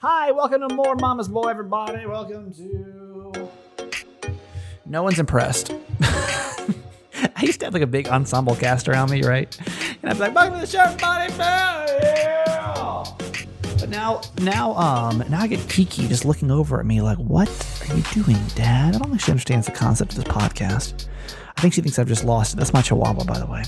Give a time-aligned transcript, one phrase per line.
[0.00, 2.04] Hi, welcome to more Mama's Boy, everybody.
[2.04, 3.48] Welcome to.
[4.84, 5.72] No one's impressed.
[6.02, 6.68] I
[7.40, 9.58] used to have like a big ensemble cast around me, right?
[10.02, 11.32] And I'd be like, "Welcome to the show, everybody!"
[13.80, 17.48] But now, now, um, now I get Kiki just looking over at me like, "What
[17.88, 21.06] are you doing, Dad?" I don't think she understands the concept of this podcast.
[21.56, 22.58] I think she thinks I've just lost it.
[22.58, 23.62] That's my Chihuahua, by the way.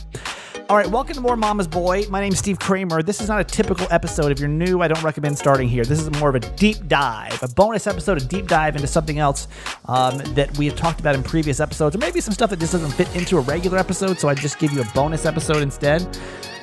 [0.69, 2.05] All right, welcome to more Mama's Boy.
[2.11, 3.03] My name's Steve Kramer.
[3.03, 4.30] This is not a typical episode.
[4.30, 5.83] If you're new, I don't recommend starting here.
[5.83, 9.19] This is more of a deep dive, a bonus episode, a deep dive into something
[9.19, 9.48] else
[9.87, 12.73] um, that we have talked about in previous episodes, or maybe some stuff that just
[12.73, 14.19] doesn't fit into a regular episode.
[14.19, 16.06] So I just give you a bonus episode instead.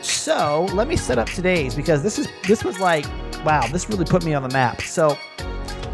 [0.03, 3.07] So let me set up today's because this is this was like,
[3.43, 4.81] wow, this really put me on the map.
[4.83, 5.17] So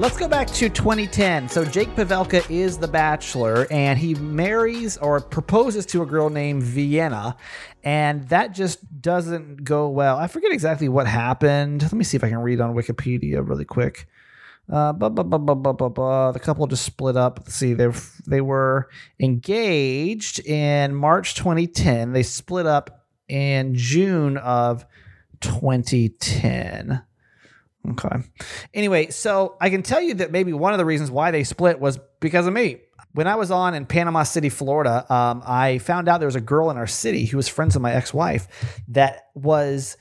[0.02, 1.50] Let's go back to 2010.
[1.50, 6.64] So Jake Pavelka is the bachelor and he marries or proposes to a girl named
[6.64, 7.36] Vienna
[7.84, 10.18] and that just doesn't go well.
[10.18, 11.82] I forget exactly what happened.
[11.82, 14.08] Let me see if I can read on Wikipedia really quick.
[14.72, 16.32] Uh, blah, blah, blah, blah, blah, blah.
[16.32, 17.40] The couple just split up.
[17.40, 17.90] Let's see, they
[18.26, 22.14] they were engaged in March 2010.
[22.14, 24.86] They split up in June of
[25.42, 27.02] 2010.
[27.90, 28.16] Okay.
[28.74, 31.80] Anyway, so I can tell you that maybe one of the reasons why they split
[31.80, 32.78] was because of me.
[33.14, 36.42] When I was on in Panama City, Florida, um, I found out there was a
[36.42, 38.48] girl in our city who was friends with my ex wife
[38.88, 39.98] that was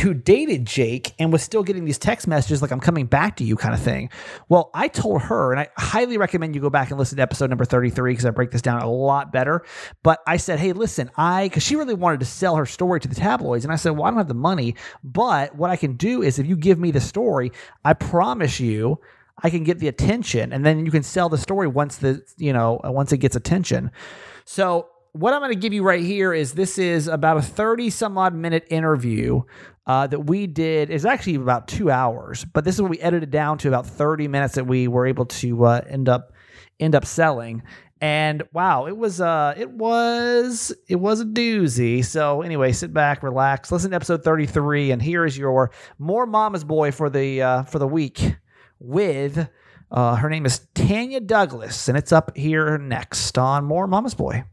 [0.00, 3.44] who dated Jake and was still getting these text messages like I'm coming back to
[3.44, 4.08] you kind of thing.
[4.48, 7.50] Well, I told her, and I highly recommend you go back and listen to episode
[7.50, 9.64] number 33 because I break this down a lot better.
[10.02, 13.08] But I said, hey, listen, I because she really wanted to sell her story to
[13.08, 15.96] the tabloids, and I said, well, I don't have the money, but what I can
[15.96, 17.52] do is if you give me the story,
[17.84, 19.00] I promise you.
[19.42, 22.52] I can get the attention, and then you can sell the story once the you
[22.52, 23.90] know once it gets attention.
[24.44, 27.88] So what I'm going to give you right here is this is about a 30
[27.90, 29.42] some odd minute interview
[29.86, 33.30] uh, that we did is actually about two hours, but this is what we edited
[33.30, 36.32] down to about 30 minutes that we were able to uh, end up
[36.80, 37.62] end up selling.
[38.00, 42.04] And wow, it was uh it was it was a doozy.
[42.04, 46.64] So anyway, sit back, relax, listen to episode 33, and here is your more mama's
[46.64, 48.36] boy for the uh, for the week
[48.78, 49.48] with
[49.90, 54.44] uh, her name is Tanya Douglas, and it's up here next on More Mama's Boy.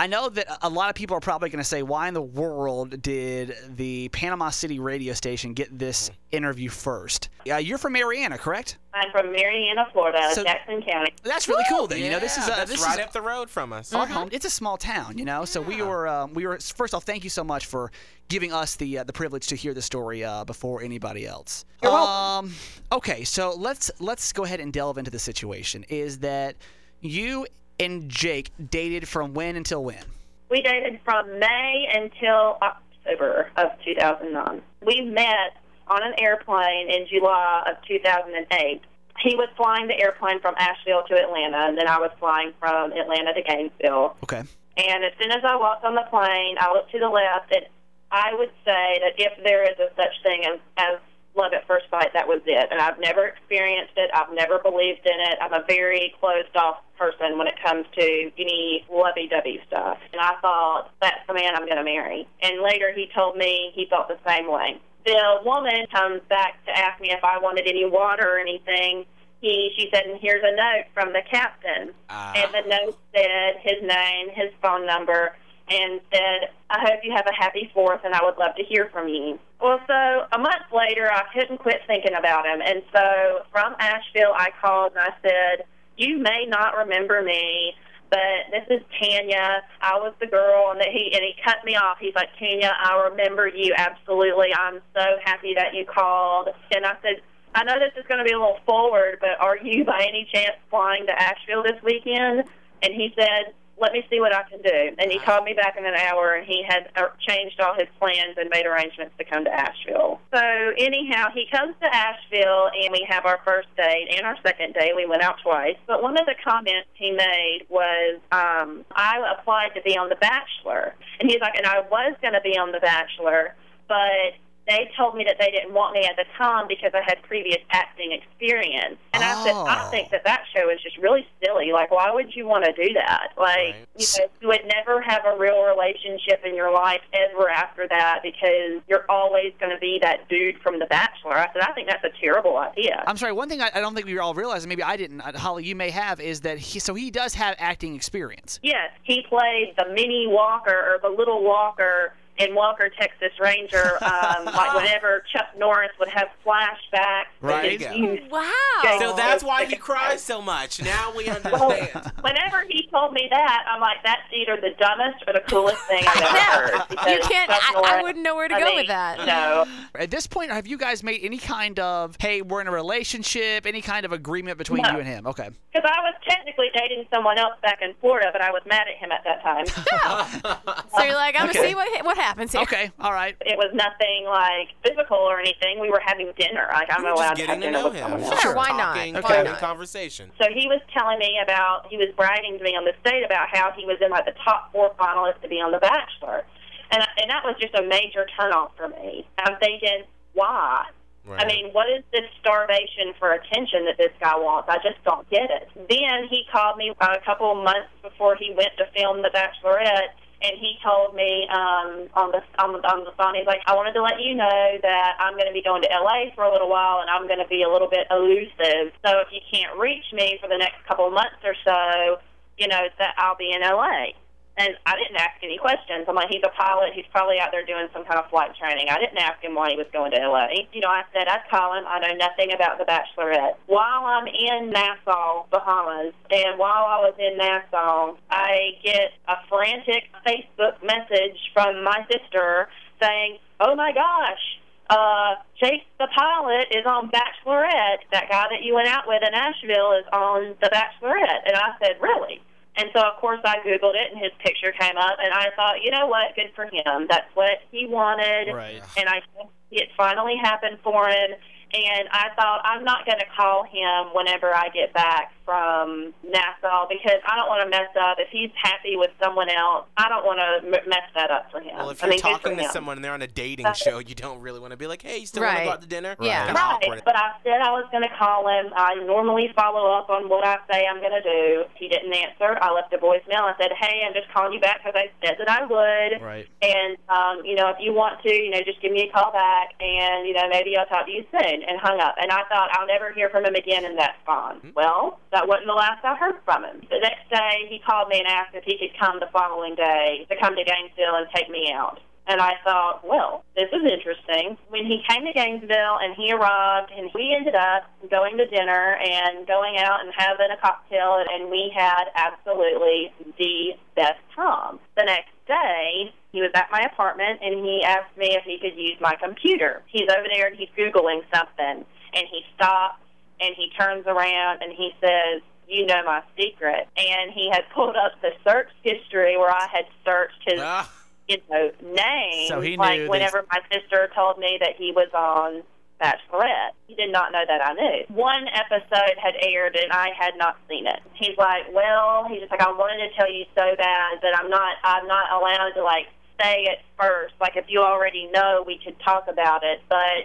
[0.00, 2.22] I know that a lot of people are probably going to say, why in the
[2.22, 7.28] world did the Panama City radio station get this interview first?
[7.46, 8.78] Uh, you're from Marianna, correct?
[8.94, 11.12] I'm from Marianna, Florida, so, Jackson County.
[11.22, 11.86] That's really cool.
[11.86, 13.92] Then yeah, you know this is uh, this right is, up the road from us.
[13.92, 14.30] Our home.
[14.32, 15.44] It's a small town, you know.
[15.44, 17.92] So we were um, we were first off, thank you so much for
[18.28, 21.66] giving us the uh, the privilege to hear the story uh, before anybody else.
[21.82, 22.54] You're um,
[22.90, 25.84] okay, so let's let's go ahead and delve into the situation.
[25.90, 26.56] Is that
[27.02, 27.46] you
[27.80, 30.04] and Jake dated from when until when?
[30.50, 34.62] We dated from May until October of 2009.
[34.84, 35.56] We met
[35.88, 38.82] on an airplane in July of 2008.
[39.22, 42.92] He was flying the airplane from Asheville to Atlanta, and then I was flying from
[42.92, 44.16] Atlanta to Gainesville.
[44.24, 44.42] Okay.
[44.76, 47.66] And as soon as I walked on the plane, I looked to the left, and
[48.10, 50.99] I would say that if there is a such thing as, as
[51.40, 52.68] love at first sight, that was it.
[52.70, 54.10] And I've never experienced it.
[54.12, 55.38] I've never believed in it.
[55.40, 59.98] I'm a very closed off person when it comes to any lovey dovey stuff.
[60.12, 62.28] And I thought, that's the man I'm going to marry.
[62.42, 64.78] And later he told me he felt the same way.
[65.06, 69.06] The woman comes back to ask me if I wanted any water or anything.
[69.40, 71.94] He, she said, and here's a note from the captain.
[72.10, 72.34] Uh.
[72.36, 75.34] And the note said his name, his phone number,
[75.70, 78.90] and said, I hope you have a happy fourth and I would love to hear
[78.92, 79.38] from you.
[79.62, 82.60] Well, so a month later, I couldn't quit thinking about him.
[82.64, 85.66] And so from Asheville, I called and I said,
[85.96, 87.74] You may not remember me,
[88.10, 89.62] but this is Tanya.
[89.82, 91.98] I was the girl, and he and he cut me off.
[92.00, 94.48] He's like, Tanya, I remember you absolutely.
[94.54, 96.48] I'm so happy that you called.
[96.74, 97.22] And I said,
[97.54, 100.26] I know this is going to be a little forward, but are you by any
[100.32, 102.44] chance flying to Asheville this weekend?
[102.82, 104.94] And he said, let me see what I can do.
[104.98, 107.88] And he called me back in an hour, and he had uh, changed all his
[107.98, 110.20] plans and made arrangements to come to Asheville.
[110.32, 110.42] So
[110.76, 114.92] anyhow, he comes to Asheville, and we have our first date and our second date.
[114.94, 115.76] We went out twice.
[115.86, 120.16] But one of the comments he made was, um, I applied to be on The
[120.16, 120.94] Bachelor.
[121.18, 123.54] And he's like, and I was going to be on The Bachelor,
[123.88, 124.36] but
[124.70, 127.58] they told me that they didn't want me at the time because I had previous
[127.70, 128.96] acting experience.
[129.12, 129.90] And I said, I Oh.
[129.90, 131.72] think that that show is just really silly.
[131.72, 133.32] Like, why would you want to do that?
[133.36, 133.74] Like, Right.
[133.96, 138.20] you know, you would never have a real relationship in your life ever after that
[138.22, 141.34] because you're always going to be that dude from The Bachelor.
[141.36, 143.02] I said, I think that's a terrible idea.
[143.06, 143.32] I'm sorry.
[143.32, 145.64] One thing I, I don't think we all realize, and maybe I didn't, uh, Holly,
[145.64, 148.60] you may have, is that he so he does have acting experience.
[148.62, 154.44] Yes, he played the mini Walker or the little Walker in Walker, Texas Ranger, um,
[154.46, 157.24] like whenever Chuck Norris would have flashbacks.
[157.40, 157.62] Right.
[157.64, 158.30] with his There you youth.
[158.30, 158.98] Wow.
[158.98, 160.82] So that's why he cries so much.
[160.82, 162.12] Now we understand.
[162.22, 166.02] Whenever he told me that, I'm like, that's either the dumbest or the coolest thing
[166.06, 167.12] I've ever heard.
[167.12, 167.50] you can't.
[167.50, 169.18] Chuck I, I wouldn't know where to I go mean, with that.
[169.26, 169.66] No.
[169.94, 173.66] At this point, have you guys made any kind of hey, we're in a relationship,
[173.66, 174.92] any kind of agreement between No.
[174.92, 175.26] you and him?
[175.26, 175.50] Okay.
[175.72, 178.96] Because I was technically dating someone else back in Florida, but I was mad at
[178.96, 179.66] him at that time.
[180.96, 181.54] So you're like, I'm Okay.
[181.58, 182.60] gonna see what what happens here.
[182.62, 182.90] Okay.
[183.00, 183.36] All right.
[183.40, 185.80] it was nothing like physical or anything.
[185.80, 186.68] We were having dinner.
[186.72, 188.02] Like I'm We're allowed just to have getting to dinner know with him.
[188.04, 188.42] someone Just else.
[188.42, 188.94] Sure, why not?
[188.96, 189.60] talking, Why having not?
[189.60, 190.30] conversation.
[190.40, 193.48] So he was telling me about he was bragging to me on the state about
[193.52, 196.44] how he was in like the top four finalists to be on The Bachelor,
[196.90, 199.26] and and that was just a major turnoff for me.
[199.38, 200.04] I'm thinking,
[200.34, 200.86] why?
[201.26, 201.44] Right.
[201.44, 204.68] I mean, what is this starvation for attention that this guy wants?
[204.72, 205.68] I just don't get it.
[205.76, 210.16] Then he called me a couple of months before he went to film The Bachelorette,
[210.42, 213.74] and he told me um, on the on the, on the phone, he's like, "I
[213.74, 216.52] wanted to let you know that I'm going to be going to LA for a
[216.52, 218.96] little while, and I'm going to be a little bit elusive.
[219.04, 222.18] So if you can't reach me for the next couple of months or so,
[222.56, 224.16] you know that I'll be in LA."
[224.60, 226.04] And I didn't ask any questions.
[226.06, 226.92] I'm like, he's a pilot.
[226.92, 228.88] He's probably out there doing some kind of flight training.
[228.90, 230.68] I didn't ask him why he was going to LA.
[230.76, 231.84] You know, I said I'd call him.
[231.88, 233.56] I know nothing about the Bachelorette.
[233.72, 240.12] While I'm in Nassau, Bahamas, and while I was in Nassau, I get a frantic
[240.28, 242.68] Facebook message from my sister
[243.00, 244.60] saying, "Oh my gosh."
[244.90, 248.02] Uh, Chase the pilot is on Bachelorette.
[248.12, 251.46] That guy that you went out with in Asheville is on the Bachelorette.
[251.46, 252.42] And I said, really?
[252.76, 255.82] And so, of course, I Googled it, and his picture came up, and I thought,
[255.82, 256.34] you know what?
[256.36, 257.06] Good for him.
[257.08, 258.52] That's what he wanted.
[258.54, 258.82] Right.
[258.96, 259.22] And I
[259.70, 261.30] it finally happened for him.
[261.72, 266.86] And I thought, I'm not going to call him whenever I get back from Nassau
[266.86, 268.18] because I don't want to mess up.
[268.22, 271.58] If he's happy with someone else, I don't want to m- mess that up for
[271.58, 271.74] him.
[271.74, 272.70] well, if you're mean, talking to him.
[272.70, 275.02] someone and they're on a dating That's- show, you don't really want to be like,
[275.02, 276.52] "Hey, you still want to go out to dinner?" Yeah.
[276.52, 278.72] Right, but I said I was going to call him.
[278.76, 281.64] I normally follow up on what I say I'm going to do.
[281.74, 282.56] He didn't answer.
[282.62, 283.42] I left a voicemail.
[283.50, 286.46] I said, "Hey, I'm just calling you back because I said that I would." Right.
[286.62, 289.32] And um, you know, if you want to, you know, just give me a call
[289.32, 291.62] back, and you know, maybe I'll talk to you soon.
[291.66, 292.14] And hung up.
[292.20, 294.72] And I thought I'll never hear from him again, and that's fine.
[294.76, 296.82] Well, that wasn't the last I heard from him.
[296.90, 300.26] The next day, he called me and asked if he could come the following day
[300.28, 302.00] to come to Gainesville and take me out.
[302.26, 304.56] And I thought, well, this is interesting.
[304.68, 308.96] When he came to Gainesville and he arrived, and we ended up going to dinner
[309.02, 314.78] and going out and having a cocktail, and we had absolutely the best time.
[314.96, 318.78] The next day, he was at my apartment and he asked me if he could
[318.78, 319.82] use my computer.
[319.86, 321.84] He's over there and he's Googling something,
[322.14, 323.02] and he stops
[323.40, 326.88] and he turns around and he says, you know my secret.
[326.96, 330.90] And he had pulled up the search history where I had searched his Ah,
[331.28, 332.48] you know, name.
[332.48, 335.62] So he knew like that- whenever my sister told me that he was on
[336.00, 336.72] Bachelorette.
[336.88, 338.04] He did not know that I knew.
[338.08, 340.98] One episode had aired and I had not seen it.
[341.14, 344.48] He's like, Well, he's just like, I wanted to tell you so bad that I'm
[344.48, 346.06] not I'm not allowed to like
[346.42, 347.34] say it first.
[347.38, 350.24] Like if you already know we could talk about it, but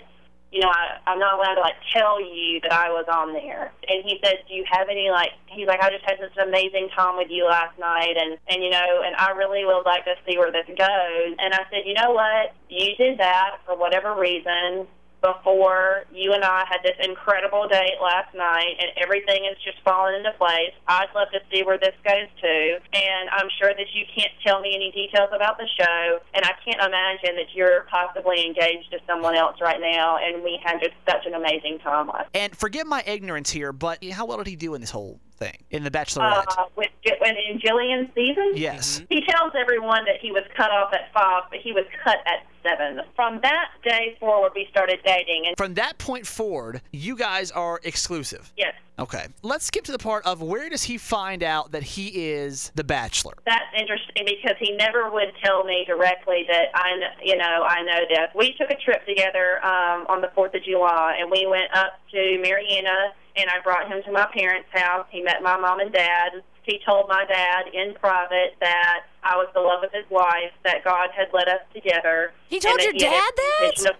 [0.56, 3.74] you know, I, I'm not allowed to like tell you that I was on there.
[3.90, 5.32] And he said, Do you have any like?
[5.48, 8.64] He's like, I just had such an amazing time with you last night, and and
[8.64, 11.36] you know, and I really would like to see where this goes.
[11.44, 12.56] And I said, you know what?
[12.70, 14.88] You did that for whatever reason
[15.26, 20.22] before you and I had this incredible date last night, and everything is just falling
[20.22, 20.78] into place.
[20.88, 24.62] I'd love to see where this goes to, and I'm sure that you can't tell
[24.62, 29.00] me any details about the show, and I can't imagine that you're possibly engaged to
[29.08, 32.86] someone else right now, and we had just such an amazing time last And forgive
[32.86, 35.92] my ignorance here, but how well did he do in this whole thing in the
[35.92, 36.46] Bachelorette?
[36.58, 36.90] uh, with,
[37.20, 38.52] when in Jillian's season.
[38.56, 39.02] yes.
[39.10, 42.46] He tells everyone that he was cut off at five, but he was cut at
[42.64, 43.02] seven.
[43.16, 47.80] From that day forward, we started dating, and From that point forward, you guys are
[47.84, 48.52] exclusive.
[48.58, 49.26] yes, Okay.
[49.44, 52.84] Let's skip to the part of where does he find out that he is the
[52.84, 53.34] Bachelor?
[53.46, 57.84] that's interesting because he never would tell me directly that I, kn- you know, I
[57.84, 58.30] know this.
[58.34, 62.00] We took a trip together um, on the Fourth of July, and we went up
[62.12, 65.06] to Marietta, and I brought him to my parents' house.
[65.10, 66.44] He met my mom and dad.
[66.64, 70.84] He told my dad in private that I was the love of his life, that
[70.84, 72.34] God had led us together.
[72.48, 73.96] He told your dad that?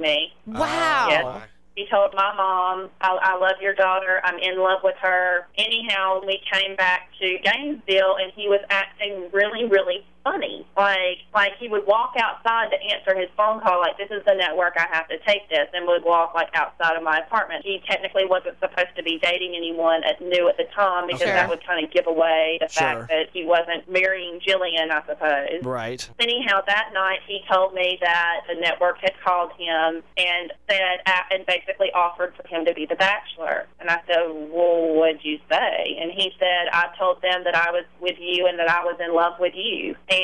[0.00, 0.32] me.
[0.46, 1.06] Wow.
[1.08, 1.48] Yes.
[1.74, 4.20] He told my mom, I, I love your daughter.
[4.24, 5.46] I'm in love with her.
[5.56, 10.66] Anyhow, we came back to Gainesville, and he was acting really, really funny.
[10.76, 14.34] Like like he would walk outside to answer his phone call, like this is the
[14.34, 17.64] network, I have to take this, and would walk like outside of my apartment.
[17.64, 21.32] He technically wasn't supposed to be dating anyone at new at the time because Okay.
[21.32, 22.82] that would kind of give away the Sure.
[22.82, 25.62] fact that he wasn't marrying Jillian, I suppose.
[25.62, 26.08] Right.
[26.20, 31.44] Anyhow, that night he told me that the network had called him and said and
[31.46, 33.66] basically offered for him to be the bachelor.
[33.80, 37.70] And I said, "Well, what'd you say?" And he said, "I told them that I
[37.70, 40.17] was with you and that I was in love with you, and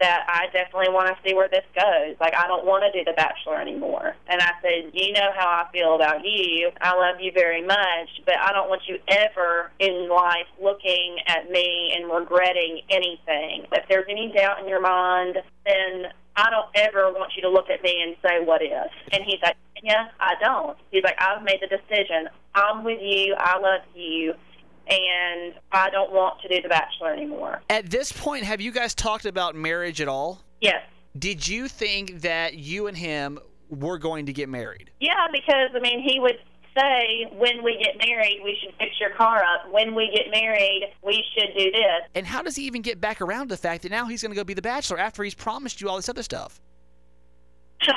[0.00, 2.16] that I definitely want to see where this goes.
[2.20, 5.46] Like, I don't want to do the bachelor anymore." And I said, "You know how
[5.48, 6.70] I feel about you.
[6.80, 11.50] I love you very much, but I don't want you ever in life looking at
[11.50, 13.66] me and regretting anything.
[13.72, 17.70] If there's any doubt in your mind, then I don't ever want you to look
[17.70, 18.90] at me and say, what if?
[19.12, 20.76] And he's like, yeah, I don't.
[20.90, 22.28] He's like, I've made the decision.
[22.54, 23.34] I'm with you.
[23.38, 24.34] I love you.
[24.88, 27.62] And I don't want to do The Bachelor anymore.
[27.70, 30.42] At this point, have you guys talked about marriage at all?
[30.60, 30.82] Yes.
[31.18, 33.38] Did you think that you and him
[33.70, 34.90] were going to get married?
[35.00, 36.38] Yeah, because, I mean, he would
[36.76, 39.72] say, when we get married, we should fix your car up.
[39.72, 42.02] When we get married, we should do this.
[42.14, 44.32] And how does he even get back around to the fact that now he's going
[44.32, 46.60] to go be the bachelor after he's promised you all this other stuff?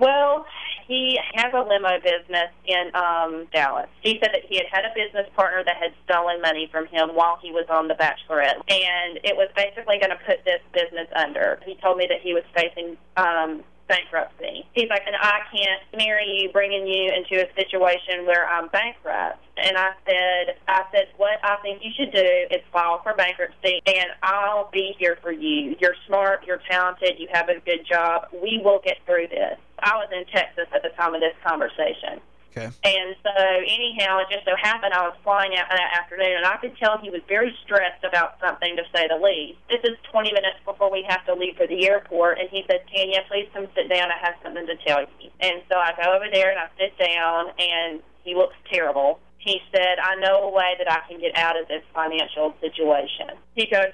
[0.00, 0.46] Well,
[0.88, 3.88] he has a limo business in um, Dallas.
[4.00, 7.10] He said that he had had a business partner that had stolen money from him
[7.14, 11.06] while he was on The Bachelorette, and it was basically going to put this business
[11.14, 11.60] under.
[11.64, 14.64] He told me that he was facing um, bankruptcy.
[14.72, 19.44] He's like, and I can't marry you, bringing you into a situation where I'm bankrupt.
[19.58, 23.82] And I said, I said, what I think you should do is file for bankruptcy,
[23.86, 25.76] and I'll be here for you.
[25.80, 28.28] You're smart, you're talented, you have a good job.
[28.32, 29.58] We will get through this.
[29.82, 32.20] I was in Texas at the time of this conversation.
[32.50, 32.66] Okay.
[32.82, 36.56] And so, anyhow, it just so happened I was flying out that afternoon, and I
[36.56, 39.58] could tell he was very stressed about something, to say the least.
[39.68, 42.82] This is 20 minutes before we have to leave for the airport, and he said,
[42.88, 44.10] Tanya, please come sit down.
[44.10, 45.30] I have something to tell you.
[45.40, 49.20] And so I go over there and I sit down, and he looks terrible.
[49.38, 53.38] He said, I know a way that I can get out of this financial situation.
[53.54, 53.92] He goes,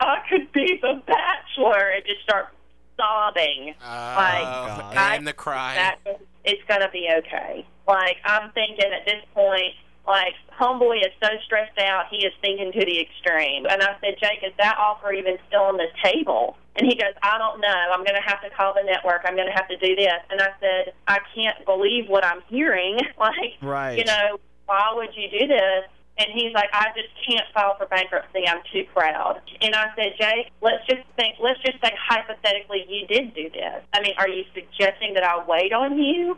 [0.00, 2.54] I could be the bachelor, and just start
[2.98, 3.74] sobbing.
[3.82, 5.74] Oh, like, Oh, I- and the cry.
[5.74, 5.98] that
[6.44, 7.64] it's gonna be okay.
[7.86, 9.74] Like I'm thinking at this point,
[10.06, 13.66] like homeboy is so stressed out, he is thinking to the extreme.
[13.70, 16.56] And I said, Jake, is that offer even still on the table?
[16.76, 17.74] And he goes, I don't know.
[17.92, 19.22] I'm going to have to call the network.
[19.24, 20.12] I'm going to have to do this.
[20.30, 22.98] And I said, I can't believe what I'm hearing.
[23.18, 23.98] like, Right.
[23.98, 25.84] you know, why would you do this?
[26.18, 28.46] And he's like, I just can't file for bankruptcy.
[28.46, 29.40] I'm too proud.
[29.60, 33.82] And I said, Jake, let's just think, let's just say hypothetically you did do this.
[33.92, 36.36] I mean, are you suggesting that I wait on you?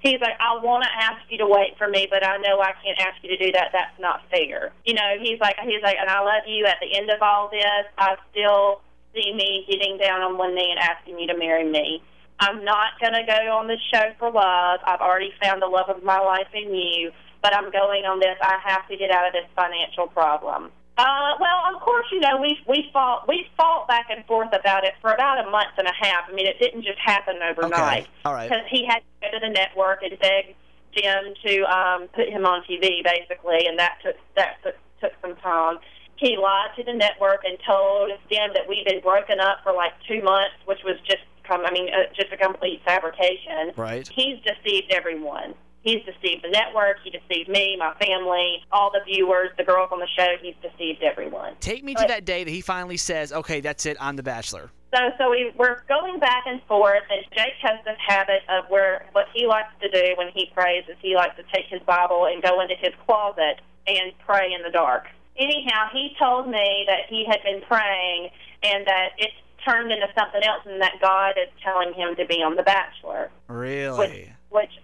[0.00, 2.72] He's like, I want to ask you to wait for me, but I know I
[2.84, 3.70] can't ask you to do that.
[3.72, 4.72] That's not fair.
[4.84, 6.66] You know, he's like, he's like, and I love you.
[6.66, 8.82] At the end of all this, I still
[9.14, 12.02] see me getting down on one knee and asking you to marry me.
[12.40, 14.80] I'm not going to go on this show for love.
[14.84, 17.12] I've already found the love of my life in you,
[17.42, 18.36] but I'm going on this.
[18.40, 20.70] I have to get out of this financial problem.
[20.96, 24.84] Uh, well, of course, you know we we fought we fought back and forth about
[24.84, 26.24] it for about a month and a half.
[26.28, 28.02] I mean, it didn't just happen overnight.
[28.02, 28.10] Okay.
[28.24, 28.48] All right.
[28.48, 30.54] Because he had to go to the network and beg
[30.94, 35.34] Jim to um, put him on TV, basically, and that took that took, took some
[35.36, 35.78] time.
[36.16, 39.92] He lied to the network and told them that we'd been broken up for like
[40.06, 41.64] two months, which was just come.
[41.64, 43.72] I mean, uh, just a complete fabrication.
[43.76, 44.06] Right.
[44.06, 45.54] He's deceived everyone.
[45.82, 46.98] He's deceived the network.
[47.02, 50.36] He deceived me, my family, all the viewers, the girls on the show.
[50.40, 51.54] He's deceived everyone.
[51.60, 53.96] Take me to that day that he finally says, "Okay, that's it.
[54.00, 57.96] I'm the bachelor." So, so we, we're going back and forth, and Jake has this
[58.06, 61.42] habit of where what he likes to do when he prays is he likes to
[61.52, 65.06] take his Bible and go into his closet and pray in the dark.
[65.36, 68.28] Anyhow, he told me that he had been praying
[68.62, 69.32] and that it's
[69.66, 73.30] turned into something else, and that God is telling him to be on The Bachelor,
[73.48, 73.96] Really?
[73.98, 74.28] which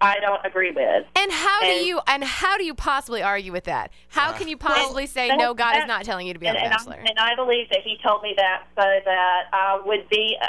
[0.00, 1.06] I don't agree with.
[1.16, 3.90] And how do you and how do you possibly argue with that?
[4.08, 5.54] How can you possibly say no?
[5.54, 7.04] God is not telling you to be on and, the and, I, Bachelor.
[7.08, 10.46] and I believe that he told me that so that I would be, uh,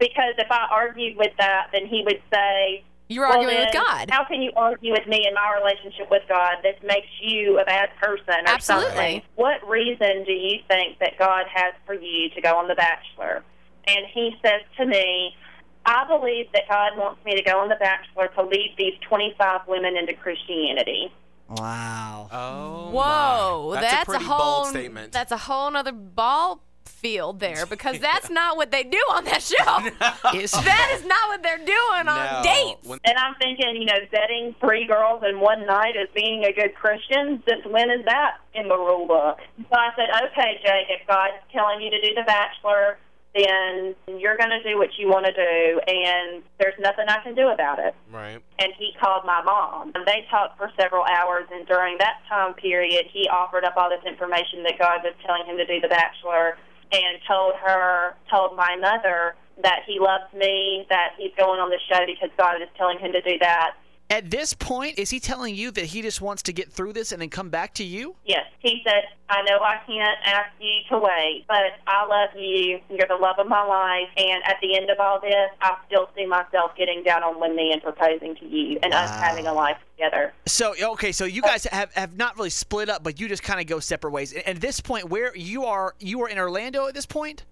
[0.00, 4.10] because if I argued with that, then he would say, You're well, arguing with God.
[4.10, 6.56] How can you argue with me in my relationship with God?
[6.62, 8.94] This makes you a bad person or Absolutely.
[8.94, 9.22] something.
[9.36, 13.44] What reason do you think that God has for you to go on The Bachelor?
[13.86, 15.34] And he says to me,
[15.84, 19.62] I believe that God wants me to go on The Bachelor to lead these 25
[19.66, 21.12] women into Christianity.
[21.48, 22.28] Wow.
[22.32, 23.80] Oh, Whoa, my.
[23.80, 25.12] that's, a pretty whole bold statement.
[25.12, 29.42] that's a whole nother ball field there because that's not what they do on that
[29.42, 30.38] show.
[30.38, 32.12] Is- that is not what they're doing No.
[32.12, 33.00] on dates.
[33.04, 36.74] And I'm thinking, you know, vetting three girls in one night as being a good
[36.74, 39.38] Christian, since when is that in the rule book?
[39.58, 42.98] So I said, okay, Jake, if God's telling you to do The Bachelor,
[43.34, 47.34] then you're going to do what you want to do, and there's nothing I can
[47.34, 47.94] do about it.
[48.12, 48.40] right.
[48.58, 49.92] And he called my mom.
[49.94, 53.88] And they talked for several hours, and during that time period, he offered up all
[53.88, 56.58] this information that God was telling him to do The Bachelor
[56.92, 61.80] and told her, told my mother that he loves me, that he's going on the
[61.88, 63.76] show because God is telling him to do that.
[64.10, 67.12] At this point, is he telling you that he just wants to get through this
[67.12, 68.14] and then come back to you?
[68.26, 72.78] Yes, he said, I know I can't ask you to wait, but I love you.
[72.90, 74.10] You're the love of my life.
[74.18, 77.56] And at the end of all this, I still see myself getting down on one
[77.56, 80.34] knee and proposing to you and us having a life together.
[80.44, 83.60] So okay, so you guys have, have not really split up, but you just kind
[83.60, 84.34] of go separate ways.
[84.34, 87.44] And at this point, where you are, you are in Orlando at this point.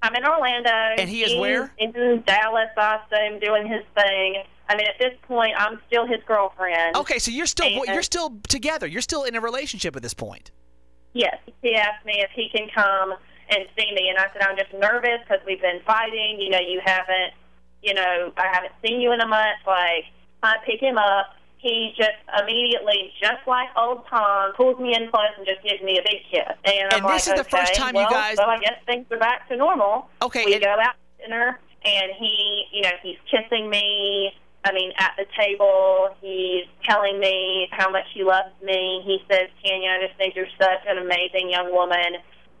[0.00, 0.70] I'm in Orlando.
[0.70, 1.72] And he is He's where?
[1.78, 4.44] In Dallas, I assume, doing his thing.
[4.68, 6.96] I mean, at this point, I'm still his girlfriend.
[6.96, 8.86] Okay, so you're still And- you're still together.
[8.86, 10.50] You're still in a relationship at this point.
[11.12, 11.36] Yes.
[11.62, 13.12] He asked me if he can come
[13.50, 16.40] and see me, and I said I'm just nervous because we've been fighting.
[16.40, 17.34] You know, you haven't,
[17.82, 19.58] you know, I haven't seen you in a month.
[19.66, 20.06] Like,
[20.42, 21.34] I pick him up.
[21.58, 25.98] He just immediately, just like old Tom, pulls me in close and just gives me
[25.98, 26.56] a big kiss.
[26.64, 29.06] And, I'm And this like, is the first time you guys- So I guess things
[29.10, 30.10] are back to normal.
[30.20, 34.34] Okay, We and- go out to dinner, and he, you know, he's kissing me.
[34.64, 39.02] I mean, at the table, he's telling me how much he loves me.
[39.04, 42.16] He says, Tanya, I just think you're such an amazing young woman,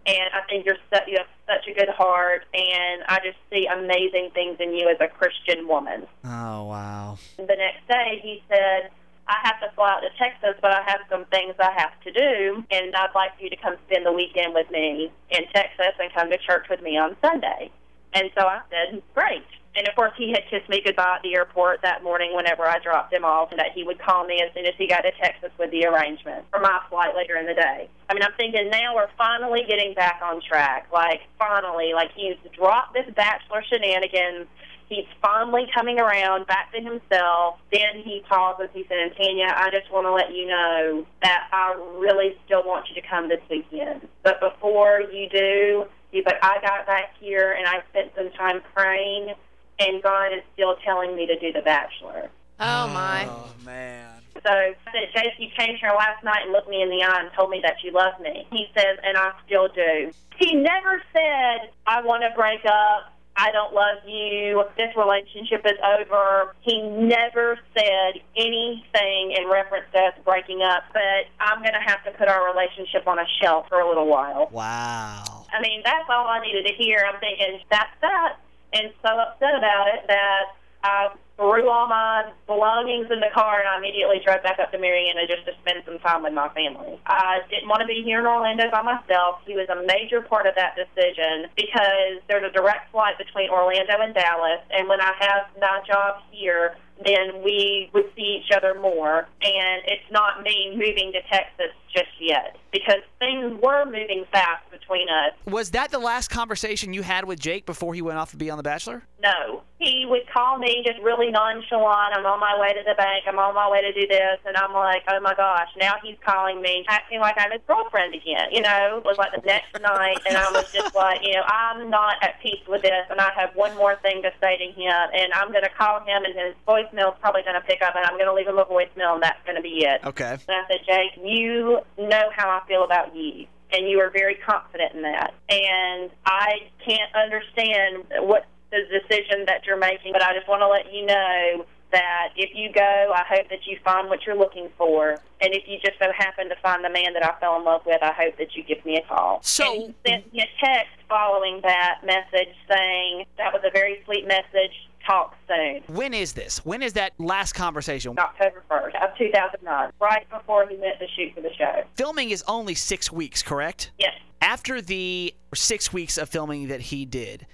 [0.06, 3.66] and I think you're such, you have such a good heart, and I just see
[3.66, 6.06] amazing things in you as a Christian woman.
[6.24, 7.18] Oh wow.
[7.38, 8.90] The next day, he said,
[9.26, 12.12] I have to fly out to Texas, but I have some things I have to
[12.12, 16.12] do, and I'd like you to come spend the weekend with me in Texas and
[16.12, 17.70] come to church with me on Sunday.
[18.12, 19.46] And so I said, great.
[19.76, 22.78] And of course, he had kissed me goodbye at the airport that morning whenever I
[22.78, 25.10] dropped him off, and that he would call me as soon as he got to
[25.20, 27.88] Texas with the arrangement for my flight later in the day.
[28.08, 30.86] I mean, I'm thinking now we're finally getting back on track.
[30.92, 34.46] Like, finally, like he's dropped this bachelor shenanigans.
[34.88, 37.58] He's finally coming around back to himself.
[37.72, 38.70] Then he calls pauses.
[38.74, 42.86] He said, Tanya, I just want to let you know that I really still want
[42.88, 44.06] you to come this weekend.
[44.22, 48.60] But before you do, he's like, I got back here and I spent some time
[48.74, 49.34] praying,
[49.78, 52.30] and God is still telling me to do The Bachelor.
[52.60, 53.26] Oh my.
[53.28, 54.10] Oh man.
[54.42, 57.30] So I said, you came here last night and looked me in the eye and
[57.36, 58.46] told me that you love me.
[58.50, 60.12] He says, and I still do.
[60.38, 63.12] He never said, I want to break up.
[63.36, 64.62] I don't love you.
[64.76, 66.54] This relationship is over.
[66.60, 72.04] He never said anything in reference to us breaking up, but I'm going to have
[72.04, 74.48] to put our relationship on a shelf for a little while.
[74.52, 75.46] Wow.
[75.52, 77.04] I mean, that's all I needed to hear.
[77.08, 78.36] I'm thinking, that's that.
[78.74, 80.42] And so upset about it that
[80.82, 84.78] I threw all my belongings in the car and I immediately drove back up to
[84.78, 87.00] Marietta just to spend some time with my family.
[87.06, 89.40] I didn't want to be here in Orlando by myself.
[89.46, 93.98] He was a major part of that decision because there's a direct flight between Orlando
[93.98, 94.62] and Dallas.
[94.70, 99.26] And when I have my job here, then we would see each other more.
[99.42, 105.08] And it's not me moving to Texas just yet because things were moving fast between
[105.08, 105.32] us.
[105.46, 108.50] Was that the last conversation you had with Jake before he went off to be
[108.50, 109.04] on The Bachelor?
[109.22, 109.62] No.
[109.78, 112.14] He would call me just really nonchalant.
[112.14, 113.24] I'm on my way to the bank.
[113.26, 114.38] I'm on my way to do this.
[114.46, 118.14] And I'm like, oh my gosh, now he's calling me, acting like I'm his girlfriend
[118.14, 118.48] again.
[118.52, 120.18] You know, it was like the next night.
[120.28, 123.04] And I was just like, you know, I'm not at peace with this.
[123.10, 125.10] And I have one more thing to say to him.
[125.12, 127.96] And I'm going to call him, and his voicemail's probably going to pick up.
[127.96, 130.00] And I'm going to leave him a voicemail, and that's going to be it.
[130.04, 130.38] Okay.
[130.46, 133.46] And I said, Jake, you know how I feel about you.
[133.72, 135.34] And you are very confident in that.
[135.48, 140.68] And I can't understand what the decision that you're making, but I just want to
[140.68, 144.68] let you know that if you go, I hope that you find what you're looking
[144.76, 145.10] for.
[145.40, 147.82] And if you just so happen to find the man that I fell in love
[147.86, 149.38] with, I hope that you give me a call.
[149.42, 154.02] So- and he sent me a text following that message saying that was a very
[154.04, 154.72] sweet message.
[155.06, 155.82] Talk soon.
[155.94, 156.64] When is this?
[156.64, 158.18] When is that last conversation?
[158.18, 161.84] October 1st of 2009, right before he went to shoot for the show.
[161.94, 163.90] Filming is only six weeks, correct?
[163.98, 164.14] Yes.
[164.40, 167.46] After the six weeks of filming that he did,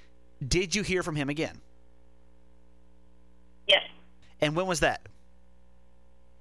[0.47, 1.61] did you hear from him again?
[3.67, 3.83] Yes.
[4.41, 5.03] And when was that?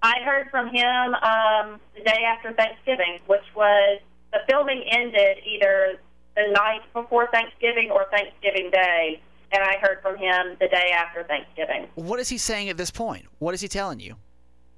[0.01, 3.99] I heard from him um, the day after Thanksgiving, which was
[4.31, 5.99] the filming ended either
[6.35, 11.23] the night before Thanksgiving or Thanksgiving Day, and I heard from him the day after
[11.23, 11.87] Thanksgiving.
[11.95, 13.25] What is he saying at this point?
[13.39, 14.15] What is he telling you?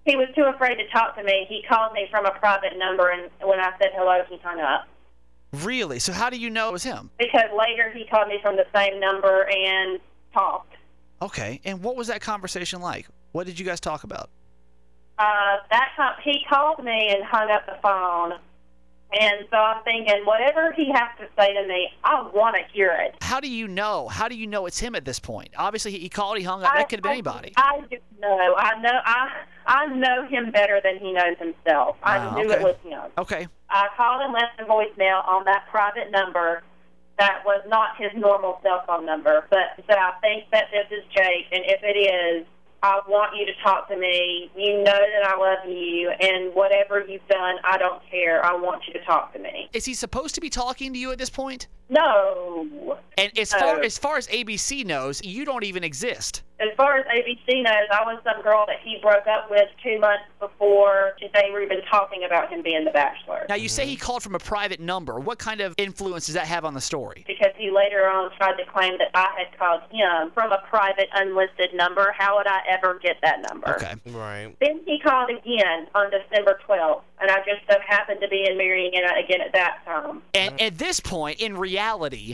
[0.05, 1.45] He was too afraid to talk to me.
[1.47, 4.87] He called me from a private number, and when I said hello, he hung up.
[5.53, 5.99] Really?
[5.99, 7.09] So how do you know it was him?
[7.17, 9.99] because later he called me from the same number and
[10.33, 10.73] talked.
[11.21, 11.59] Okay.
[11.65, 13.07] And what was that conversation like?
[13.31, 14.29] What did you guys talk about?
[15.19, 15.89] Uh, that
[16.23, 18.39] he called me and hung up the phone,
[19.19, 22.95] and so I'm thinking whatever he has to say to me, I want to hear
[22.99, 23.15] it.
[23.21, 24.07] How do you know?
[24.07, 25.49] How do you know it's him at this point?
[25.57, 26.73] Obviously, he called, he hung up.
[26.73, 27.53] That could have been I- anybody.
[27.57, 28.55] I just know.
[28.57, 28.99] I know.
[29.05, 29.29] I
[29.65, 31.97] I know him better than he knows himself.
[32.03, 32.55] I knew okay.
[32.55, 33.11] it was him.
[33.17, 33.47] Okay.
[33.69, 36.63] I called and left a voicemail on that private number
[37.19, 41.03] that was not his normal cell phone number, but said, I think that this is
[41.15, 42.47] Jake, and if it is,
[42.83, 44.49] I want you to talk to me.
[44.55, 48.43] You know that I love you, and whatever you've done, I don't care.
[48.43, 49.69] I want you to talk to me.
[49.73, 51.67] Is he supposed to be talking to you at this point?
[51.91, 52.97] No.
[53.17, 53.81] And as far No.
[53.83, 56.41] as far as ABC knows, you don't even exist.
[56.59, 59.99] As far as ABC knows, I was some girl that he broke up with two
[59.99, 63.47] months before they were even talking about him being the bachelor.
[63.49, 65.19] Now you say he called from a private number.
[65.19, 67.23] What kind of influence does that have on the story?
[67.27, 71.09] because he later on tried to claim that I had called him from a private
[71.15, 72.13] unlisted number.
[72.17, 73.69] How would I ever get that number?
[73.75, 73.93] Okay.
[74.11, 74.55] Right.
[74.61, 78.57] Then he called again on December 12th, and I just so happened to be in
[78.57, 80.21] Marietta again at that time.
[80.35, 81.80] And at this point, in reality,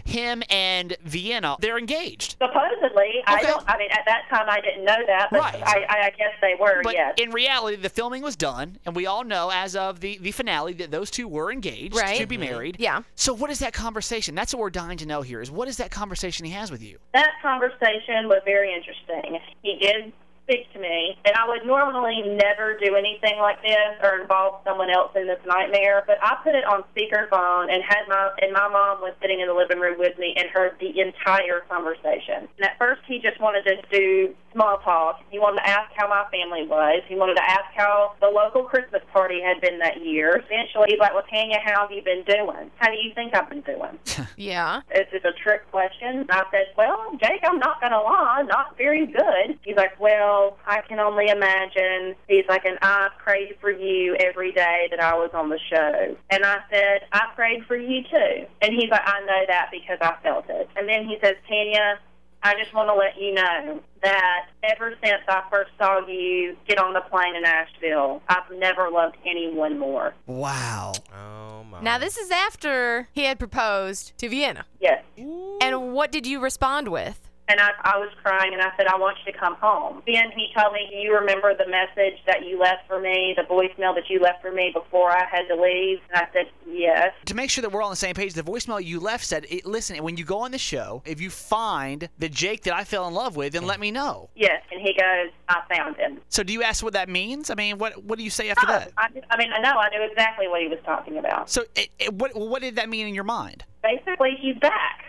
[0.05, 2.35] him and Vienna, they're engaged.
[2.41, 3.63] Supposedly, I don't.
[3.67, 5.63] I mean, at that time, I didn't know that, but Right.
[5.65, 6.81] I, I, I guess they were.
[6.83, 7.15] But yes.
[7.17, 10.73] in reality, the filming was done, and we all know as of the, the finale
[10.73, 12.19] that those two were engaged Right.
[12.19, 12.45] to be mm-hmm.
[12.45, 12.75] married.
[12.79, 13.03] Yeah.
[13.15, 14.35] So what is that conversation?
[14.35, 15.41] That's what we're dying to know here.
[15.41, 16.97] Is what is that conversation he has with you?
[17.13, 19.39] that conversation was very interesting.
[19.63, 20.13] He did
[20.47, 24.89] speak to me, and I would normally never do anything like this or involve someone
[24.89, 28.67] else in this nightmare, but I put it on speakerphone and had my and my
[28.71, 32.47] mom was sitting in the living room with me and heard the entire conversation.
[32.57, 35.19] And at first, he just wanted to do small talk.
[35.29, 37.03] He wanted to ask how my family was.
[37.07, 40.41] He wanted to ask how the local Christmas party had been that year.
[40.47, 42.71] Eventually, he's like, "Well, Tanya, how have you been doing?
[42.77, 43.99] How do you think I've been doing?"
[44.37, 44.81] Yeah.
[44.93, 46.27] Is it a trick question?
[46.29, 49.57] I said, Well, Jake, I'm not going to lie, not very good.
[49.63, 52.15] He's like, Well, I can only imagine.
[52.27, 56.15] He's like, And I prayed for you every day that I was on the show.
[56.29, 58.45] And I said, I prayed for you too.
[58.61, 60.69] And he's like, I know that because I felt it.
[60.75, 61.99] And then he says, Tanya,
[62.43, 66.77] I just want to let you know that ever since I first saw you get
[66.77, 70.13] on the plane in Asheville, I've never loved anyone more.
[70.27, 70.93] Wow.
[71.13, 71.81] Oh my.
[71.81, 74.65] Now this is after he had proposed to Vienna.
[74.79, 75.03] Yes.
[75.17, 77.26] And what did you respond with?
[77.49, 80.03] And I, I was crying, and I said, I want you to come home.
[80.05, 83.43] Then he told me, Do you remember the message that you left for me, the
[83.43, 85.99] voicemail that you left for me before I had to leave?
[86.09, 87.13] And I said, Yes.
[87.27, 89.45] To make sure that we're all on the same page, the voicemail you left said,
[89.49, 92.83] "It- "Listen, when you go on the show, if you find the Jake that I
[92.83, 94.61] fell in love with, then let me know." Yes.
[94.71, 96.19] And he goes, I found him.
[96.27, 97.49] So do you ask what that means?
[97.49, 98.91] I mean, what what do you say after Oh, that?
[98.97, 99.77] I, I mean, I know.
[99.79, 101.49] I knew exactly what he was talking about.
[101.49, 103.63] So it, it, what what did that mean in your mind?
[103.81, 105.05] Basically, he's back.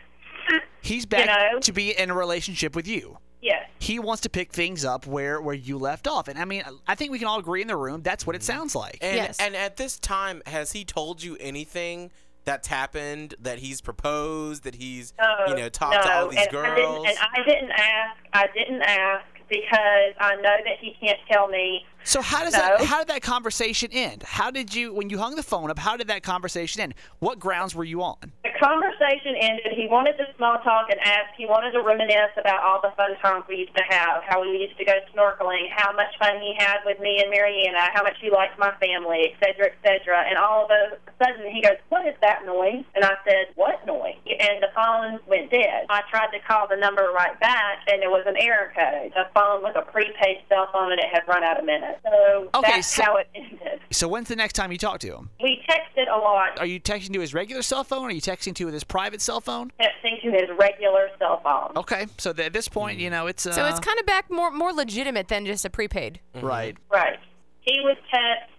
[0.81, 1.61] He's back know?
[1.61, 3.19] to be in a relationship with you.
[3.41, 3.69] Yes.
[3.79, 6.95] He wants to pick things up where where you left off, and I mean, I
[6.95, 8.59] think we can all agree in the room that's what it mm-hmm.
[8.59, 8.99] sounds like.
[9.01, 9.39] And Yes.
[9.39, 12.11] and at this time, has he told you anything
[12.45, 13.35] that's happened?
[13.41, 14.65] That he's proposed?
[14.65, 17.07] That he's No, you know talked to all these and I didn't, girls?
[17.07, 18.17] and I didn't ask.
[18.33, 22.59] I didn't ask because I know that he can't tell me So how does No.
[22.59, 24.23] that how did that conversation end?
[24.23, 25.79] How did you when you hung the phone up?
[25.79, 26.95] How did that conversation end?
[27.21, 28.33] What grounds were you on?
[28.59, 29.73] Conversation ended.
[29.77, 31.31] He wanted to small talk and ask.
[31.37, 34.59] He wanted to reminisce about all the fun times we used to have, how we
[34.59, 38.17] used to go snorkeling, how much fun he had with me and Marianna, how much
[38.21, 40.25] he liked my family, et cetera, et cetera.
[40.29, 43.85] And all of a sudden, he goes, "What is that noise?" And I said, "What
[43.87, 45.87] noise?" And the phone went dead.
[45.89, 49.13] I tried to call the number right back, and it was an error code.
[49.15, 52.01] The phone was a prepaid cell phone, and it had run out of minutes.
[52.05, 53.81] So Okay, that's so- how it ended.
[53.91, 55.31] So when's the next time you talk to him?
[55.43, 58.03] We texted a lot, Are you texting to his regular cell phone?
[58.05, 59.71] Or are you texting to with his private cell phone?
[59.81, 61.73] texting to his regular cell phone.
[61.77, 64.31] Okay, so th- at this point, you know, it's uh, So it's kind of back
[64.31, 66.21] more more legitimate than just a prepaid.
[66.35, 66.77] right.
[66.91, 67.19] Right.
[67.61, 68.51] He would text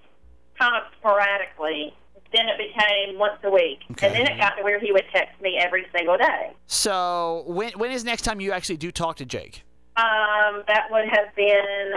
[0.59, 1.93] kind of sporadically.
[2.31, 3.79] Then it became once a week.
[3.87, 6.53] And then it got to where he would text me every single day.
[6.67, 9.63] So when when is next time you actually do talk to Jake?
[9.97, 11.91] Um, that would have been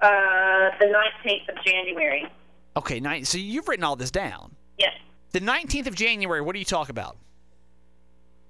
[0.00, 2.26] uh, the 19th of January.
[2.76, 4.56] Okay, nine, so you've written all this down.
[4.78, 4.94] Yes.
[5.32, 6.40] The 19th of January.
[6.40, 7.16] What do you talk about?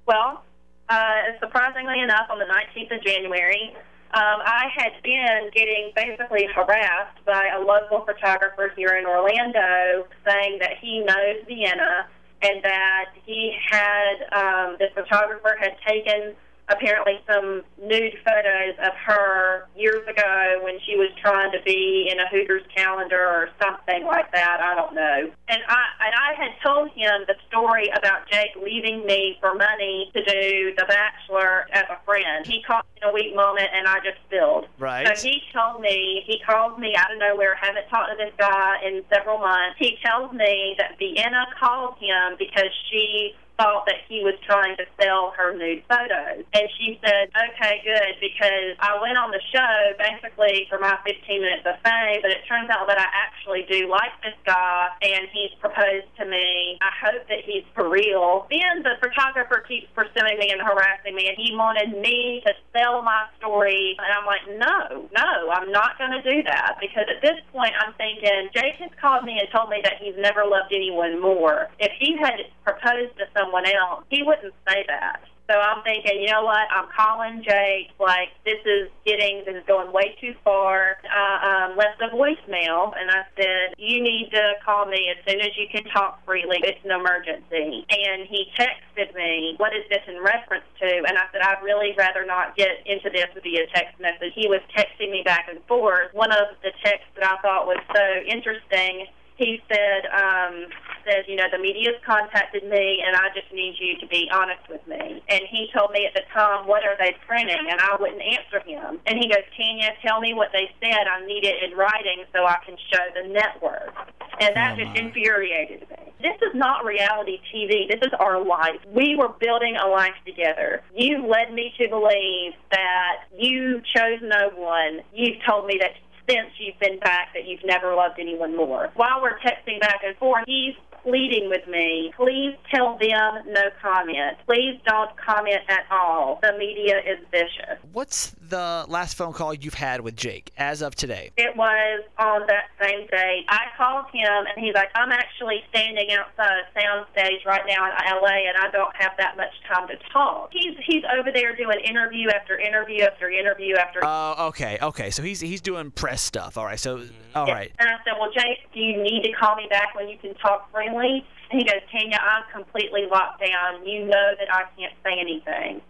[0.07, 0.43] Well,
[0.89, 3.75] uh, surprisingly enough, on the 19th of January,
[4.15, 10.59] um, I had been getting basically harassed by a local photographer here in Orlando saying
[10.61, 12.07] that he knows Vienna
[12.43, 16.35] and that he had, um, this photographer had taken
[16.73, 22.19] apparently some nude photos of her years ago when she was trying to be in
[22.19, 24.61] a Hooters calendar or something like that.
[24.61, 25.31] I don't know.
[25.49, 30.11] And I and I had told him the story about Jake leaving me for money
[30.15, 32.47] to do The Bachelor as a friend.
[32.47, 34.67] He caught me in a weak moment, and I just spilled.
[34.79, 35.07] Right.
[35.07, 37.55] So he told me he called me out of nowhere.
[37.61, 39.77] Haven't talked to this guy in several months.
[39.79, 44.85] He tells me that Vienna called him because she thought that he was trying to
[45.01, 46.45] sell her nude photos.
[46.55, 51.41] And she said, okay, good, because I went on the show basically for my 15
[51.41, 55.29] minutes of fame, but it turns out that I actually do like this guy, and
[55.33, 56.79] he's proposed to me.
[56.81, 58.47] I hope that he's for real.
[58.51, 63.03] Then the photographer keeps pursuing me and harassing me, and he wanted me to sell
[63.03, 63.97] my story.
[64.01, 67.73] And I'm like, no, no, I'm not going to do that, because at this point
[67.79, 71.69] I'm thinking, Jake has called me and told me that he's never loved anyone more.
[71.79, 75.23] If he had proposed to someone else, he wouldn't say that.
[75.51, 76.65] So I'm thinking, you know what?
[76.71, 77.91] I'm calling Jake.
[77.99, 80.97] Like this is getting, this is going way too far.
[81.05, 85.41] I um, left a voicemail, and I said, you need to call me as soon
[85.41, 86.59] as you can talk freely.
[86.63, 87.85] It's an emergency.
[87.91, 91.05] And he texted me, what is this in reference to?
[91.07, 94.33] And I said, I'd really rather not get into this via text message.
[94.35, 96.15] He was texting me back and forth.
[96.15, 100.67] One of the texts that I thought was so interesting he said, um,
[101.05, 104.67] says, you know, the media's contacted me and I just need you to be honest
[104.69, 105.23] with me.
[105.29, 107.71] And he told me at the time, what are they printing?
[107.71, 108.99] And I wouldn't answer him.
[109.07, 111.07] And he goes, Tanya, tell me what they said.
[111.07, 113.95] I need it in writing so I can show the network.
[114.41, 116.13] And that Oh, just infuriated me.
[116.21, 117.89] This is not reality TV.
[117.89, 118.79] This is our life.
[118.87, 120.83] We were building a life together.
[120.95, 125.01] You led me to believe that you chose no one.
[125.13, 125.91] You've told me that
[126.29, 128.91] since you've been back that you've never loved anyone more.
[128.95, 134.37] While we're texting back and forth, he's pleading with me, please tell them no comment.
[134.47, 136.39] Please don't comment at all.
[136.43, 137.79] The media is vicious.
[137.93, 141.31] What's the last phone call you've had with Jake as of today?
[141.37, 143.45] It was on that same day.
[143.49, 147.93] I called him and he's like, I'm actually standing outside a soundstage right now in
[148.23, 150.51] LA and I don't have that much time to talk.
[150.53, 155.11] He's he's over there doing interview after interview after interview after Oh, okay, okay.
[155.11, 156.59] So he's he's doing press stuff.
[156.59, 156.79] All right.
[156.79, 157.13] So, mm-hmm.
[157.35, 157.55] all Yeah.
[157.55, 157.73] right.
[157.79, 160.35] And I said, Well, Jake, do you need to call me back when you can
[160.35, 161.25] talk freely?
[161.51, 163.87] And he goes, Tanya, I'm completely locked down.
[163.87, 165.81] You know that I can't say anything.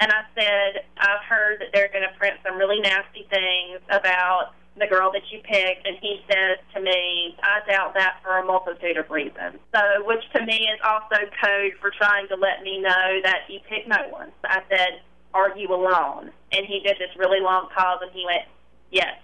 [0.00, 4.54] And I said, I've heard that they're going to print some really nasty things about
[4.76, 5.86] the girl that you picked.
[5.86, 9.58] And he says to me, I doubt that for a multitude of reasons.
[9.74, 13.60] So, which to me is also code for trying to let me know that you
[13.68, 14.32] picked no one.
[14.44, 15.00] I said,
[15.32, 16.30] Are you alone?
[16.52, 18.42] And he did this really long pause and he went,
[18.90, 19.14] Yes.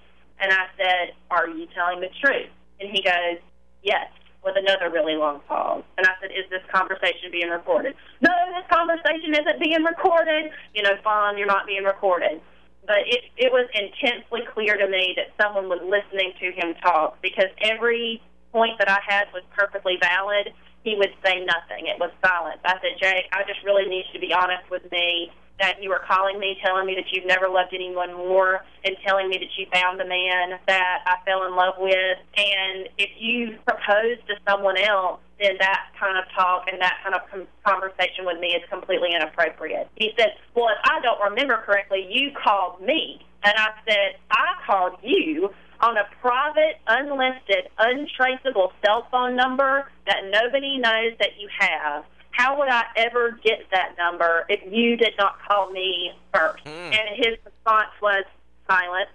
[0.40, 2.50] And I said, Are you telling the truth?
[2.78, 3.42] And he goes,
[3.82, 4.06] Yes,
[4.44, 5.82] with another really long pause.
[5.98, 7.94] And I said, Is this conversation being recorded?
[8.20, 10.50] No, this conversation isn't being recorded.
[10.74, 12.40] You know, fine, you're not being recorded.
[12.86, 17.20] But it, it was intensely clear to me that someone was listening to him talk
[17.22, 18.22] because every
[18.52, 20.52] point that I had was perfectly valid.
[20.82, 21.86] He would say nothing.
[21.86, 22.58] It was silence.
[22.64, 25.90] I said, Jake, I just really need you to be honest with me that you
[25.90, 29.52] were calling me, telling me that you've never loved anyone more, and telling me that
[29.56, 32.18] you found the man that I fell in love with.
[32.36, 37.14] And if you propose to someone else, then that kind of talk and that kind
[37.14, 37.22] of
[37.64, 39.88] conversation with me is completely inappropriate.
[39.96, 43.24] He said, Well, if I don't remember correctly, you called me.
[43.42, 50.24] And I said, I called you on a private, unlisted, untraceable cell phone number that
[50.30, 52.04] nobody knows that you have.
[52.40, 56.64] How would I ever get that number if you did not call me first?
[56.64, 56.70] Mm.
[56.70, 58.24] And his response was
[58.66, 59.10] silence.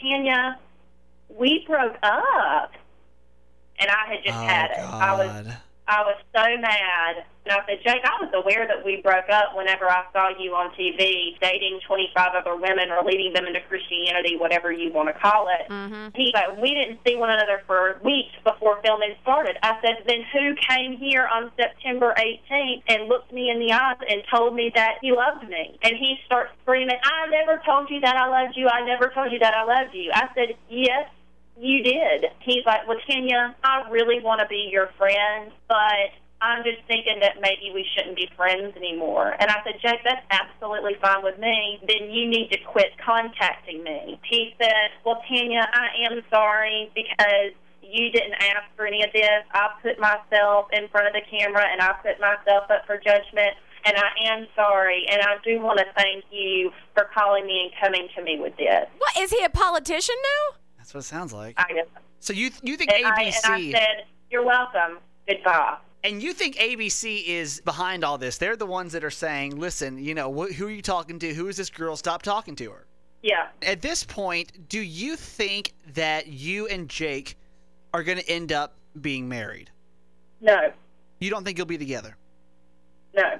[0.00, 0.58] Tanya,
[1.28, 2.72] we broke up.
[3.78, 4.78] And I had just oh had it.
[4.78, 5.56] I was God.
[5.88, 7.24] I was so mad.
[7.44, 10.54] And I said, Jake, I was aware that we broke up whenever I saw you
[10.54, 15.16] on TV dating 25 other women or leading them into Christianity, whatever you want to
[15.18, 15.66] call it.
[15.68, 16.14] Mm-hmm.
[16.14, 19.58] He's like, we didn't see one another for weeks before filming started.
[19.60, 23.98] I said, then who came here on September 18th and looked me in the eyes
[24.08, 25.78] and told me that he loved me?
[25.82, 28.68] And he starts screaming, I never told you that I loved you.
[28.68, 30.12] I never told you that I loved you.
[30.14, 31.10] I said, yes,
[31.58, 32.26] you did.
[32.40, 36.10] He's like, well, Tanya, I really want to be your friend, but
[36.40, 39.34] I'm just thinking that maybe we shouldn't be friends anymore.
[39.38, 41.78] And I said, Jake, that's absolutely fine with me.
[41.86, 44.18] Then you need to quit contacting me.
[44.28, 49.44] He said, well, Tanya, I am sorry because you didn't ask for any of this.
[49.52, 53.54] I put myself in front of the camera and I put myself up for judgment.
[53.84, 57.72] And I am sorry, and I do want to thank you for calling me and
[57.82, 58.86] coming to me with this.
[58.96, 60.61] What is he a politician now?
[60.82, 61.54] That's what it sounds like.
[61.60, 61.86] I guess
[62.18, 63.70] So you you think and I, and I ABC?
[63.70, 64.98] said, "You're welcome.
[65.28, 68.36] Goodbye." And you think ABC is behind all this?
[68.36, 71.32] They're the ones that are saying, "Listen, you know, wh- who are you talking to?
[71.34, 71.94] Who is this girl?
[71.94, 72.86] Stop talking to her."
[73.22, 73.46] Yeah.
[73.64, 77.36] At this point, do you think that you and Jake
[77.94, 79.70] are going to end up being married?
[80.40, 80.72] No.
[81.20, 82.16] You don't think you'll be together?
[83.14, 83.38] No.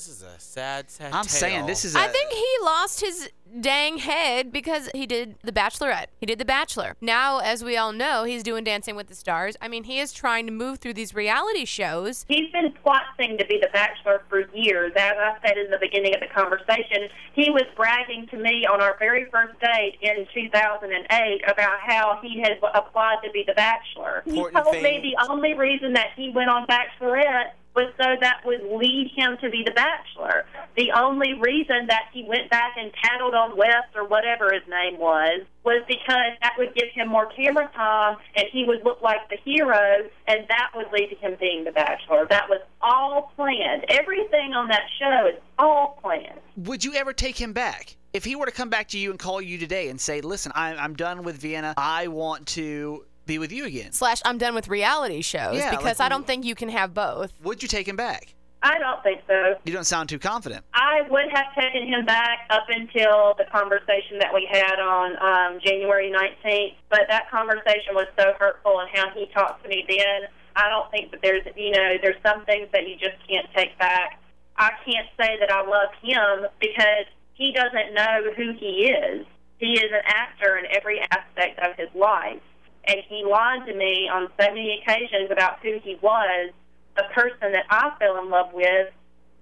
[0.00, 1.12] This is a sad, sad.
[1.12, 1.94] I'm saying this is.
[1.94, 3.28] I I think he lost his
[3.60, 6.06] dang head because he did The Bachelorette.
[6.18, 6.96] He did The Bachelor.
[7.02, 9.58] Now, as we all know, he's doing Dancing with the Stars.
[9.60, 12.24] I mean, he is trying to move through these reality shows.
[12.28, 14.92] He's been plotting to be the bachelor for years.
[14.96, 18.80] As I said in the beginning of the conversation, he was bragging to me on
[18.80, 24.22] our very first date in 2008 about how he had applied to be the bachelor.
[24.24, 28.40] Important he told me the only reason that he went on Bachelorette was so that
[28.44, 30.44] would lead him to be the bachelor.
[30.76, 34.98] The only reason that he went back and tattled on Wes or whatever his name
[34.98, 39.28] was was because that would give him more camera time and he would look like
[39.28, 42.26] the hero and that would lead to him being the bachelor.
[42.28, 43.84] That was all planned.
[43.88, 46.40] Everything on that show is all planned.
[46.56, 47.96] Would you ever take him back?
[48.12, 50.50] If he were to come back to you and call you today and say, "Listen,
[50.56, 51.74] I'm, I'm done with Vienna.
[51.76, 55.98] I want to be with you again," Slash, I'm done with reality shows Yeah, because
[56.00, 57.32] like- I don't think you can have both.
[57.42, 58.34] would you take him back?
[58.62, 59.56] I don't think so.
[59.64, 60.64] You don't sound too confident.
[60.74, 65.60] I would have taken him back up until the conversation that we had on um,
[65.64, 70.28] January 19th, but that conversation was so hurtful and how he talked to me then.
[70.56, 73.78] I don't think that there's, you know, there's some things that you just can't take
[73.78, 74.20] back.
[74.58, 79.24] I can't say that I love him because he doesn't know who he is.
[79.56, 82.42] He is an actor in every aspect of his life,
[82.86, 86.50] and he lied to me on so many occasions about who he was.
[86.96, 88.88] The person that I fell in love with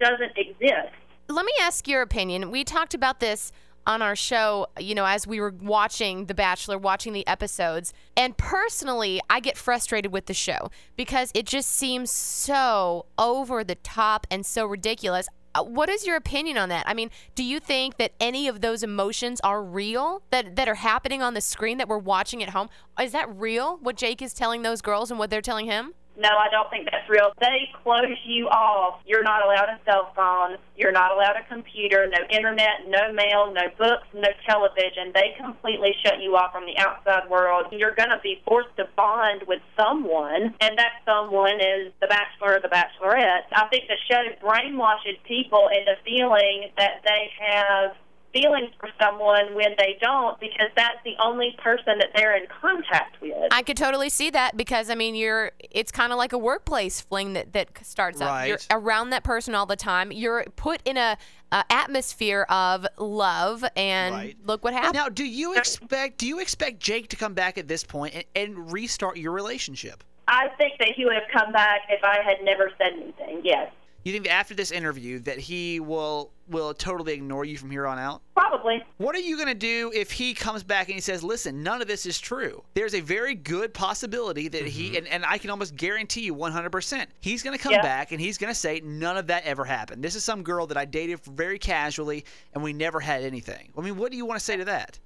[0.00, 0.94] doesn't exist.
[1.28, 2.50] Let me ask your opinion.
[2.50, 3.52] We talked about this
[3.86, 7.94] on our show, you know, as we were watching The Bachelor, watching the episodes.
[8.16, 13.76] And personally, I get frustrated with the show because it just seems so over the
[13.76, 15.26] top and so ridiculous.
[15.54, 16.84] Uh, What is your opinion on that?
[16.88, 20.76] I mean, do you think that any of those emotions are real that that are
[20.76, 22.68] happening on the screen that we're watching at home?
[23.00, 23.78] Is that real?
[23.78, 25.94] What Jake is telling those girls and what they're telling him?
[26.18, 27.30] No, I don't think that's real.
[27.38, 29.00] They close you off.
[29.06, 30.58] You're not allowed a cell phone.
[30.76, 35.12] You're not allowed a computer, no internet, no mail, no books, no television.
[35.14, 37.66] They completely shut you off from the outside world.
[37.70, 42.58] You're going to be forced to bond with someone, and that someone is the bachelor
[42.58, 43.46] or the bachelorette.
[43.52, 47.94] I think the show brainwashes people into feeling that they have
[48.32, 53.20] feelings for someone when they don't because that's the only person that they're in contact
[53.20, 53.34] with.
[53.50, 57.00] I could totally see that because I mean you're it's kind of like a workplace
[57.00, 58.46] fling that that starts up.
[58.46, 60.12] You're around that person all the time.
[60.12, 61.16] You're put in a,
[61.52, 64.36] a atmosphere of love and Right.
[64.44, 64.94] look what happened.
[64.94, 68.24] Now, do you expect do you expect Jake to come back at this point and,
[68.34, 70.04] and restart your relationship?
[70.30, 73.40] I think that he would have come back if I had never said anything.
[73.44, 73.72] Yes,
[74.04, 77.86] You think that after this interview that he will will totally ignore you from here
[77.86, 78.22] on out?
[78.68, 78.82] probably.
[78.96, 81.82] What are you going to do if he comes back and he says, "Listen, none
[81.82, 84.96] of this is true." There's a very good possibility that he mm-hmm.
[84.96, 87.06] and, and I can almost guarantee you 100%.
[87.20, 87.82] He's going to come Yeah.
[87.82, 90.02] back and he's going to say none of that ever happened.
[90.02, 93.72] This is some girl that I dated very casually and we never had anything.
[93.76, 94.98] I mean, what do you want to say to that?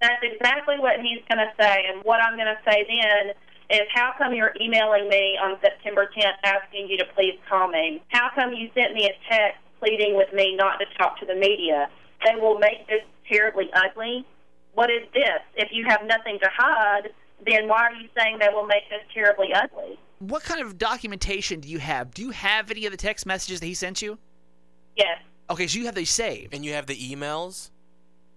[0.00, 1.86] That's exactly what he's going to say.
[1.88, 3.34] And what I'm going to say then
[3.72, 8.02] is, how come you're emailing me on September 10th asking you to please call me?
[8.08, 11.34] How come you sent me a text pleading with me not to talk to the
[11.34, 11.88] media?
[12.24, 14.26] They will make this terribly ugly.
[14.74, 15.40] What is this?
[15.56, 17.10] If you have nothing to hide,
[17.44, 19.98] then why are you saying they will make this terribly ugly?
[20.20, 22.14] What kind of documentation do you have?
[22.14, 24.18] Do you have any of the text messages that he sent you?
[24.96, 25.18] Yes,
[25.52, 26.54] Okay, so you have these saved.
[26.54, 27.70] And you have the emails.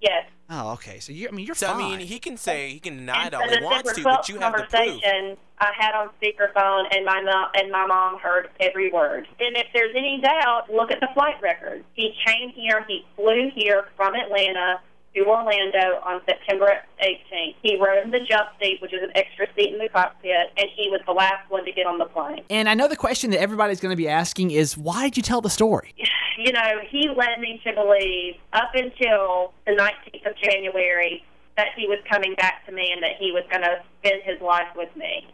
[0.06, 0.26] Yes.
[0.50, 1.00] Oh, okay.
[1.00, 3.34] So you I mean, you're So I mean, he can say he can deny And
[3.34, 4.72] it all so he the wants to, but you 12th have the proof.
[4.72, 9.28] conversation I had on speakerphone, and my mom and my mom heard every word.
[9.40, 11.84] And if there's any doubt, look at the flight records.
[11.94, 12.86] He came here.
[12.88, 14.82] He flew here from Atlanta
[15.16, 17.56] to Orlando on September 18th.
[17.62, 20.68] He rode in the jump seat, which is an extra seat in the cockpit, and
[20.76, 22.44] he was the last one to get on the plane.
[22.50, 25.24] And I know the question that everybody's going to be asking is why did you
[25.24, 25.94] tell the story?
[26.38, 31.24] you know, he led me to believe up until the 19th of January
[31.58, 34.42] that he was coming back to me and that he was going to spend his
[34.42, 35.26] life with me.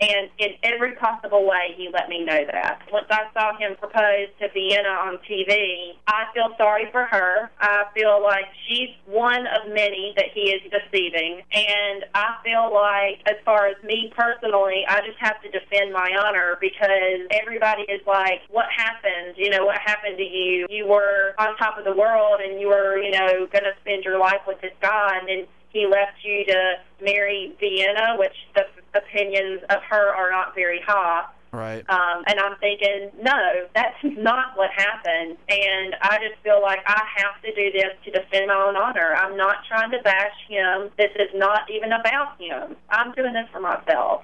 [0.00, 2.82] And in every possible way, he let me know that.
[2.92, 7.50] Once I saw him propose to Vienna on TV, I feel sorry for her.
[7.60, 11.40] I feel like she's one of many that he is deceiving.
[11.50, 16.10] And I feel like, as far as me personally, I just have to defend my
[16.24, 19.36] honor because everybody is like, what happened?
[19.36, 20.66] You know, what happened to you?
[20.68, 24.04] You were on top of the world and you were, you know, going to spend
[24.04, 25.18] your life with this guy.
[25.18, 28.62] And then he left you to marry Vienna, which the
[28.96, 31.24] opinions of her are not very high.
[31.52, 31.88] Right.
[31.88, 35.38] Um, and I'm thinking, no, that's not what happened.
[35.48, 39.14] And I just feel like I have to do this to defend my own honor.
[39.14, 40.90] I'm not trying to bash him.
[40.98, 42.76] This is not even about him.
[42.90, 44.22] I'm doing this for myself.